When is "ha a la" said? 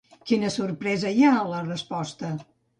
1.29-1.63